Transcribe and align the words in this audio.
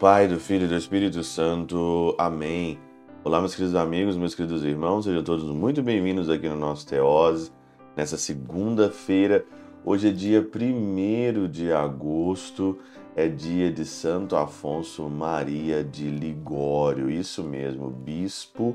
Pai, 0.00 0.26
do 0.26 0.40
Filho 0.40 0.64
e 0.64 0.68
do 0.68 0.76
Espírito 0.76 1.22
Santo. 1.22 2.14
Amém. 2.16 2.78
Olá, 3.22 3.38
meus 3.38 3.54
queridos 3.54 3.76
amigos, 3.76 4.16
meus 4.16 4.34
queridos 4.34 4.64
irmãos, 4.64 5.04
sejam 5.04 5.22
todos 5.22 5.44
muito 5.44 5.82
bem-vindos 5.82 6.30
aqui 6.30 6.48
no 6.48 6.56
nosso 6.56 6.86
Teose, 6.86 7.52
nessa 7.94 8.16
segunda-feira. 8.16 9.44
Hoje 9.84 10.08
é 10.08 10.10
dia 10.10 10.40
1 10.40 11.46
de 11.50 11.70
agosto, 11.70 12.78
é 13.14 13.28
dia 13.28 13.70
de 13.70 13.84
Santo 13.84 14.36
Afonso 14.36 15.06
Maria 15.06 15.84
de 15.84 16.08
Ligório, 16.08 17.10
isso 17.10 17.44
mesmo, 17.44 17.90
bispo 17.90 18.74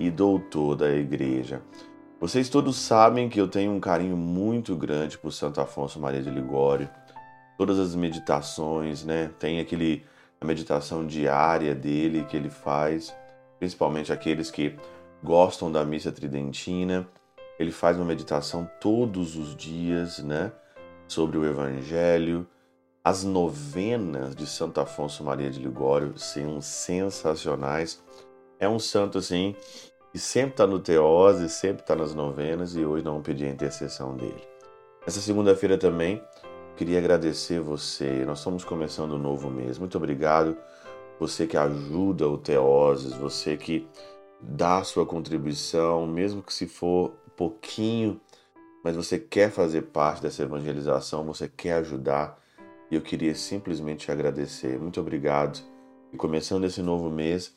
e 0.00 0.10
doutor 0.10 0.76
da 0.76 0.90
igreja. 0.90 1.60
Vocês 2.18 2.48
todos 2.48 2.76
sabem 2.76 3.28
que 3.28 3.38
eu 3.38 3.48
tenho 3.48 3.70
um 3.70 3.80
carinho 3.80 4.16
muito 4.16 4.74
grande 4.74 5.18
por 5.18 5.30
Santo 5.30 5.60
Afonso 5.60 6.00
Maria 6.00 6.22
de 6.22 6.30
Ligório. 6.30 6.88
Todas 7.58 7.78
as 7.78 7.94
meditações, 7.94 9.04
né? 9.04 9.30
Tem 9.38 9.60
aquele 9.60 10.02
a 10.40 10.44
meditação 10.46 11.06
diária 11.06 11.74
dele 11.74 12.24
que 12.24 12.36
ele 12.36 12.50
faz, 12.50 13.14
principalmente 13.58 14.12
aqueles 14.12 14.50
que 14.50 14.76
gostam 15.22 15.72
da 15.72 15.84
missa 15.84 16.12
tridentina. 16.12 17.08
Ele 17.58 17.70
faz 17.70 17.96
uma 17.96 18.04
meditação 18.04 18.68
todos 18.80 19.36
os 19.36 19.56
dias, 19.56 20.18
né, 20.18 20.52
sobre 21.06 21.38
o 21.38 21.44
evangelho. 21.44 22.46
As 23.02 23.22
novenas 23.22 24.34
de 24.34 24.46
Santo 24.46 24.80
Afonso 24.80 25.22
Maria 25.22 25.50
de 25.50 25.60
Ligório 25.60 26.18
são 26.18 26.60
sensacionais. 26.60 28.02
É 28.58 28.68
um 28.68 28.78
santo 28.78 29.18
assim 29.18 29.54
que 30.12 30.18
sempre 30.18 30.52
está 30.52 30.66
no 30.66 30.78
Teose, 30.78 31.48
sempre 31.48 31.82
está 31.82 31.94
nas 31.96 32.14
novenas 32.14 32.76
e 32.76 32.84
hoje 32.84 33.04
não 33.04 33.20
pedi 33.20 33.44
a 33.44 33.50
intercessão 33.50 34.16
dele. 34.16 34.42
Essa 35.06 35.20
segunda-feira 35.20 35.76
também 35.76 36.22
Queria 36.76 36.98
agradecer 36.98 37.60
você. 37.60 38.24
Nós 38.24 38.38
estamos 38.38 38.64
começando 38.64 39.14
um 39.14 39.18
novo 39.18 39.48
mês. 39.48 39.78
Muito 39.78 39.96
obrigado. 39.96 40.56
Você 41.20 41.46
que 41.46 41.56
ajuda 41.56 42.28
o 42.28 42.36
Teoses, 42.36 43.12
você 43.12 43.56
que 43.56 43.86
dá 44.40 44.78
a 44.78 44.84
sua 44.84 45.06
contribuição, 45.06 46.04
mesmo 46.04 46.42
que 46.42 46.52
se 46.52 46.66
for 46.66 47.12
pouquinho, 47.36 48.20
mas 48.82 48.96
você 48.96 49.20
quer 49.20 49.52
fazer 49.52 49.82
parte 49.82 50.22
dessa 50.22 50.42
evangelização, 50.42 51.22
você 51.22 51.48
quer 51.48 51.74
ajudar. 51.74 52.42
E 52.90 52.96
eu 52.96 53.00
queria 53.00 53.36
simplesmente 53.36 54.06
te 54.06 54.10
agradecer. 54.10 54.76
Muito 54.76 55.00
obrigado. 55.00 55.60
E 56.12 56.16
começando 56.16 56.64
esse 56.64 56.82
novo 56.82 57.08
mês, 57.08 57.54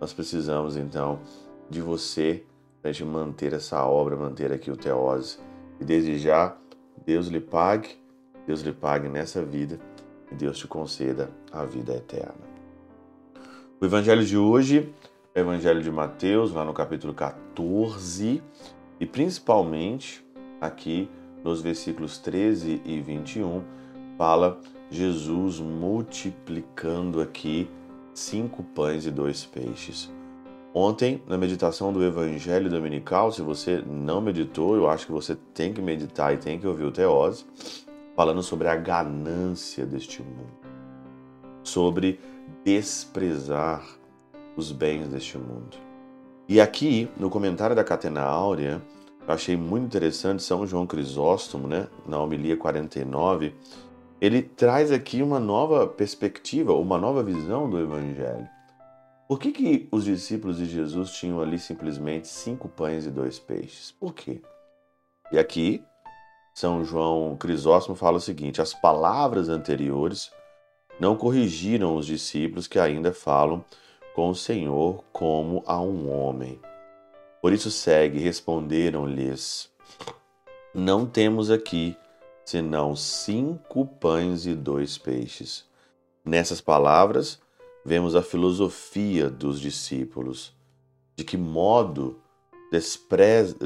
nós 0.00 0.14
precisamos 0.14 0.74
então 0.74 1.20
de 1.68 1.82
você 1.82 2.46
para 2.80 2.92
gente 2.92 3.06
manter 3.06 3.52
essa 3.52 3.84
obra, 3.84 4.16
manter 4.16 4.50
aqui 4.50 4.70
o 4.70 4.76
Teose. 4.76 5.38
E 5.78 5.84
desde 5.84 6.18
já, 6.18 6.56
Deus 7.04 7.26
lhe 7.26 7.40
pague 7.40 8.03
Deus 8.46 8.60
lhe 8.60 8.72
pague 8.72 9.08
nessa 9.08 9.42
vida 9.42 9.78
e 10.30 10.34
Deus 10.34 10.58
te 10.58 10.66
conceda 10.66 11.30
a 11.52 11.64
vida 11.64 11.94
eterna. 11.94 12.54
O 13.80 13.84
evangelho 13.84 14.24
de 14.24 14.36
hoje 14.36 14.92
é 15.34 15.40
o 15.40 15.42
evangelho 15.42 15.82
de 15.82 15.90
Mateus, 15.90 16.52
lá 16.52 16.64
no 16.64 16.72
capítulo 16.72 17.12
14, 17.12 18.42
e 19.00 19.06
principalmente 19.06 20.24
aqui 20.60 21.08
nos 21.42 21.60
versículos 21.60 22.18
13 22.18 22.80
e 22.84 23.00
21, 23.00 23.62
fala 24.16 24.58
Jesus 24.90 25.58
multiplicando 25.60 27.20
aqui 27.20 27.68
cinco 28.14 28.62
pães 28.62 29.06
e 29.06 29.10
dois 29.10 29.44
peixes. 29.44 30.10
Ontem, 30.72 31.22
na 31.28 31.38
meditação 31.38 31.92
do 31.92 32.02
Evangelho 32.02 32.68
Dominical, 32.68 33.30
se 33.30 33.42
você 33.42 33.82
não 33.86 34.20
meditou, 34.20 34.74
eu 34.74 34.88
acho 34.88 35.06
que 35.06 35.12
você 35.12 35.36
tem 35.52 35.72
que 35.72 35.80
meditar 35.80 36.34
e 36.34 36.38
tem 36.38 36.58
que 36.58 36.66
ouvir 36.66 36.84
o 36.84 36.90
Teose 36.90 37.44
falando 38.14 38.42
sobre 38.42 38.68
a 38.68 38.76
ganância 38.76 39.84
deste 39.84 40.22
mundo, 40.22 40.52
sobre 41.62 42.20
desprezar 42.64 43.84
os 44.56 44.70
bens 44.70 45.08
deste 45.08 45.36
mundo. 45.36 45.76
E 46.48 46.60
aqui, 46.60 47.08
no 47.16 47.30
comentário 47.30 47.74
da 47.74 47.82
Catena 47.82 48.22
Áurea, 48.22 48.80
eu 49.26 49.34
achei 49.34 49.56
muito 49.56 49.86
interessante 49.86 50.42
São 50.42 50.66
João 50.66 50.86
Crisóstomo, 50.86 51.66
né, 51.66 51.88
na 52.06 52.18
homilia 52.18 52.56
49, 52.56 53.54
ele 54.20 54.42
traz 54.42 54.92
aqui 54.92 55.22
uma 55.22 55.40
nova 55.40 55.86
perspectiva, 55.86 56.72
uma 56.74 56.98
nova 56.98 57.22
visão 57.22 57.68
do 57.68 57.80
Evangelho. 57.80 58.48
Por 59.26 59.38
que, 59.38 59.52
que 59.52 59.88
os 59.90 60.04
discípulos 60.04 60.58
de 60.58 60.66
Jesus 60.66 61.12
tinham 61.12 61.40
ali 61.40 61.58
simplesmente 61.58 62.28
cinco 62.28 62.68
pães 62.68 63.06
e 63.06 63.10
dois 63.10 63.38
peixes? 63.38 63.90
Por 63.90 64.14
quê? 64.14 64.42
E 65.32 65.38
aqui 65.38 65.82
são 66.54 66.84
João 66.84 67.36
Crisóstomo 67.36 67.96
fala 67.96 68.18
o 68.18 68.20
seguinte: 68.20 68.62
as 68.62 68.72
palavras 68.72 69.48
anteriores 69.48 70.30
não 71.00 71.16
corrigiram 71.16 71.96
os 71.96 72.06
discípulos 72.06 72.68
que 72.68 72.78
ainda 72.78 73.12
falam 73.12 73.64
com 74.14 74.30
o 74.30 74.34
Senhor 74.34 75.02
como 75.12 75.64
a 75.66 75.80
um 75.80 76.08
homem. 76.08 76.60
Por 77.42 77.52
isso 77.52 77.70
segue, 77.72 78.20
responderam-lhes: 78.20 79.68
Não 80.72 81.04
temos 81.04 81.50
aqui 81.50 81.96
senão 82.44 82.94
cinco 82.94 83.84
pães 83.84 84.46
e 84.46 84.54
dois 84.54 84.96
peixes. 84.96 85.64
Nessas 86.24 86.60
palavras, 86.60 87.40
vemos 87.84 88.14
a 88.14 88.22
filosofia 88.22 89.28
dos 89.28 89.60
discípulos, 89.60 90.54
de 91.16 91.24
que 91.24 91.36
modo 91.36 92.20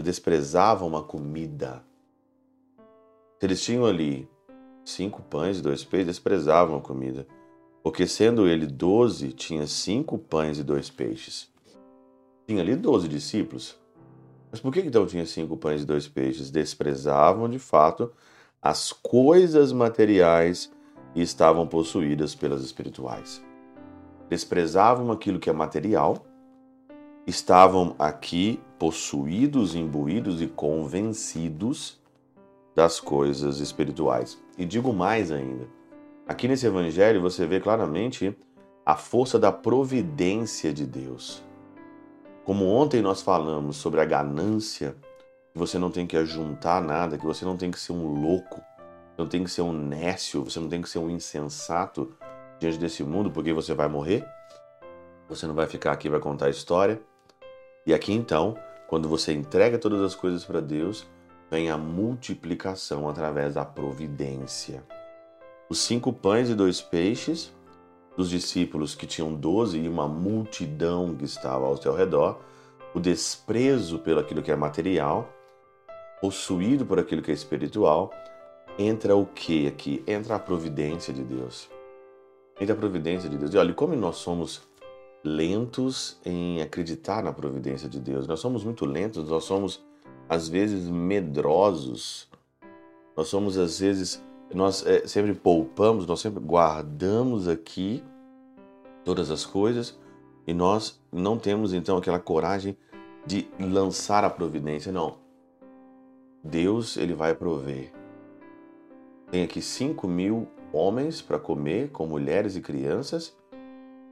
desprezavam 0.02 0.96
a 0.96 1.02
comida 1.02 1.87
eles 3.46 3.62
tinham 3.62 3.86
ali 3.86 4.28
cinco 4.84 5.22
pães 5.22 5.58
e 5.58 5.62
dois 5.62 5.84
peixes, 5.84 6.06
desprezavam 6.06 6.78
a 6.78 6.80
comida, 6.80 7.26
porque 7.82 8.06
sendo 8.06 8.48
ele 8.48 8.66
doze, 8.66 9.32
tinha 9.32 9.66
cinco 9.66 10.18
pães 10.18 10.58
e 10.58 10.64
dois 10.64 10.90
peixes. 10.90 11.50
Tinha 12.46 12.62
ali 12.62 12.74
doze 12.74 13.08
discípulos. 13.08 13.76
Mas 14.50 14.60
por 14.60 14.72
que 14.72 14.80
então 14.80 15.06
tinha 15.06 15.26
cinco 15.26 15.56
pães 15.56 15.82
e 15.82 15.86
dois 15.86 16.08
peixes? 16.08 16.50
Desprezavam 16.50 17.48
de 17.48 17.58
fato 17.58 18.10
as 18.60 18.92
coisas 18.92 19.72
materiais 19.72 20.72
e 21.14 21.22
estavam 21.22 21.66
possuídas 21.66 22.34
pelas 22.34 22.62
espirituais. 22.64 23.44
Desprezavam 24.28 25.12
aquilo 25.12 25.38
que 25.38 25.50
é 25.50 25.52
material, 25.52 26.26
estavam 27.26 27.94
aqui 27.98 28.60
possuídos, 28.78 29.74
imbuídos 29.74 30.40
e 30.40 30.46
convencidos 30.46 31.97
das 32.78 33.00
coisas 33.00 33.58
espirituais. 33.58 34.40
E 34.56 34.64
digo 34.64 34.92
mais 34.92 35.32
ainda: 35.32 35.66
aqui 36.28 36.46
nesse 36.46 36.64
evangelho 36.64 37.20
você 37.20 37.44
vê 37.44 37.58
claramente 37.58 38.38
a 38.86 38.94
força 38.94 39.36
da 39.36 39.50
providência 39.50 40.72
de 40.72 40.86
Deus. 40.86 41.42
Como 42.44 42.66
ontem 42.66 43.02
nós 43.02 43.20
falamos 43.20 43.78
sobre 43.78 44.00
a 44.00 44.04
ganância, 44.04 44.94
que 45.52 45.58
você 45.58 45.76
não 45.76 45.90
tem 45.90 46.06
que 46.06 46.16
ajuntar 46.16 46.80
nada, 46.80 47.18
que 47.18 47.26
você 47.26 47.44
não 47.44 47.56
tem 47.56 47.68
que 47.68 47.80
ser 47.80 47.90
um 47.90 48.06
louco, 48.22 48.62
não 49.18 49.26
tem 49.26 49.42
que 49.42 49.50
ser 49.50 49.62
um 49.62 49.72
nécio, 49.72 50.44
você 50.44 50.60
não 50.60 50.68
tem 50.68 50.80
que 50.80 50.88
ser 50.88 51.00
um 51.00 51.10
insensato 51.10 52.14
diante 52.60 52.78
desse 52.78 53.02
mundo, 53.02 53.28
porque 53.28 53.52
você 53.52 53.74
vai 53.74 53.88
morrer. 53.88 54.24
Você 55.28 55.48
não 55.48 55.54
vai 55.54 55.66
ficar 55.66 55.90
aqui 55.90 56.08
vai 56.08 56.20
contar 56.20 56.46
a 56.46 56.50
história. 56.50 57.02
E 57.84 57.92
aqui 57.92 58.12
então, 58.12 58.56
quando 58.86 59.08
você 59.08 59.32
entrega 59.32 59.78
todas 59.78 60.00
as 60.00 60.14
coisas 60.14 60.44
para 60.44 60.60
Deus, 60.60 61.08
vem 61.50 61.70
a 61.70 61.76
multiplicação 61.76 63.08
através 63.08 63.54
da 63.54 63.64
providência. 63.64 64.82
Os 65.68 65.78
cinco 65.78 66.12
pães 66.12 66.48
e 66.48 66.54
dois 66.54 66.80
peixes 66.80 67.54
dos 68.16 68.30
discípulos 68.30 68.94
que 68.94 69.06
tinham 69.06 69.34
doze 69.34 69.78
e 69.78 69.88
uma 69.88 70.08
multidão 70.08 71.14
que 71.14 71.24
estava 71.24 71.66
ao 71.66 71.76
seu 71.76 71.94
redor, 71.94 72.40
o 72.94 73.00
desprezo 73.00 73.98
pelo 73.98 74.20
aquilo 74.20 74.42
que 74.42 74.50
é 74.50 74.56
material, 74.56 75.28
possuído 76.20 76.84
por 76.84 76.98
aquilo 76.98 77.22
que 77.22 77.30
é 77.30 77.34
espiritual, 77.34 78.10
entra 78.78 79.14
o 79.14 79.24
que 79.24 79.66
aqui? 79.66 80.02
Entra 80.06 80.34
a 80.34 80.38
providência 80.38 81.12
de 81.14 81.22
Deus. 81.22 81.70
Entra 82.60 82.74
a 82.74 82.78
providência 82.78 83.28
de 83.28 83.38
Deus. 83.38 83.54
E 83.54 83.58
olha, 83.58 83.72
como 83.72 83.94
nós 83.94 84.16
somos 84.16 84.68
lentos 85.24 86.18
em 86.24 86.62
acreditar 86.62 87.22
na 87.22 87.32
providência 87.32 87.88
de 87.88 88.00
Deus. 88.00 88.26
Nós 88.26 88.40
somos 88.40 88.64
muito 88.64 88.84
lentos, 88.84 89.28
nós 89.28 89.44
somos 89.44 89.84
às 90.28 90.48
vezes 90.48 90.88
medrosos. 90.88 92.28
Nós 93.16 93.28
somos 93.28 93.56
às 93.56 93.80
vezes 93.80 94.22
nós 94.54 94.86
é, 94.86 95.06
sempre 95.06 95.34
poupamos, 95.34 96.06
nós 96.06 96.20
sempre 96.20 96.42
guardamos 96.42 97.48
aqui 97.48 98.02
todas 99.04 99.30
as 99.30 99.44
coisas 99.44 99.98
e 100.46 100.54
nós 100.54 101.00
não 101.12 101.38
temos 101.38 101.72
então 101.72 101.96
aquela 101.96 102.18
coragem 102.18 102.76
de 103.26 103.48
lançar 103.58 104.24
a 104.24 104.30
providência, 104.30 104.90
não. 104.90 105.16
Deus 106.42 106.96
ele 106.96 107.14
vai 107.14 107.34
prover. 107.34 107.92
Tem 109.30 109.42
aqui 109.42 109.60
5 109.60 110.08
mil 110.08 110.48
homens 110.72 111.20
para 111.20 111.38
comer, 111.38 111.90
com 111.90 112.06
mulheres 112.06 112.56
e 112.56 112.60
crianças. 112.60 113.36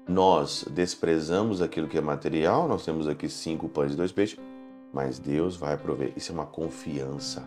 Nós 0.07 0.67
desprezamos 0.71 1.63
aquilo 1.63 1.89
que 1.89 1.97
é 1.97 2.01
material, 2.01 2.69
nós 2.69 2.85
temos 2.85 3.09
aqui 3.09 3.29
cinco 3.29 3.69
pães 3.69 3.93
e 3.93 3.97
dois 3.97 4.13
peixes 4.13 4.39
mas 4.97 5.19
Deus 5.19 5.57
vai 5.59 5.77
prover. 5.77 6.15
Isso 6.17 6.33
é 6.33 6.35
uma 6.35 6.47
confiança. 6.47 7.47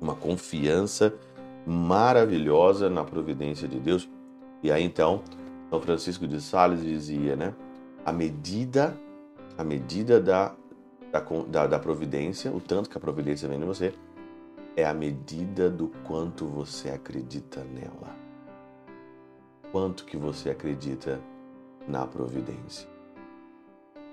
Uma 0.00 0.14
confiança 0.14 1.14
maravilhosa 1.66 2.88
na 2.88 3.04
providência 3.04 3.68
de 3.68 3.78
Deus. 3.78 4.08
E 4.62 4.72
aí 4.72 4.82
então, 4.82 5.20
São 5.68 5.78
Francisco 5.82 6.26
de 6.26 6.40
Sales 6.40 6.82
dizia, 6.82 7.36
né? 7.36 7.54
A 8.06 8.10
medida, 8.10 8.98
a 9.58 9.62
medida 9.62 10.18
da, 10.18 10.54
da, 11.46 11.66
da 11.66 11.78
providência, 11.78 12.50
o 12.50 12.58
tanto 12.58 12.88
que 12.88 12.96
a 12.96 13.00
providência 13.00 13.46
vem 13.46 13.60
de 13.60 13.66
você, 13.66 13.92
é 14.74 14.86
a 14.86 14.94
medida 14.94 15.68
do 15.68 15.88
quanto 16.04 16.46
você 16.46 16.88
acredita 16.88 17.62
nela. 17.64 18.16
Quanto 19.70 20.06
que 20.06 20.16
você 20.16 20.48
acredita 20.48 21.20
na 21.86 22.06
providência. 22.06 22.93